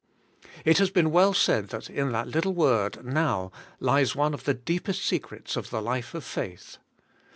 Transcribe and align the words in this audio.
It 0.65 0.79
has 0.79 0.89
been 0.89 1.11
well 1.11 1.31
said 1.31 1.67
that 1.69 1.87
in 1.87 2.11
that 2.11 2.27
little 2.27 2.55
word 2.55 3.05
now 3.05 3.51
lies 3.79 4.15
one 4.15 4.33
of 4.33 4.45
the 4.45 4.55
deepest 4.55 5.05
secrets 5.05 5.55
of 5.55 5.69
the 5.69 5.79
life 5.79 6.15
of 6.15 6.23
faith. 6.23 6.79